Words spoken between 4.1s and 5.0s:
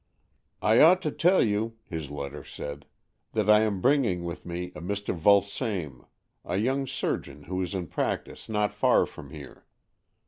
with me a